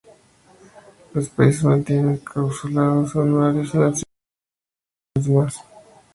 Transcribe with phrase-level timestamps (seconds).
[1.13, 4.05] Los países mantienen consulados honorarios en las ciudades
[5.13, 5.55] capitales de los demás.